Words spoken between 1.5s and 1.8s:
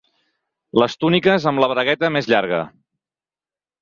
amb la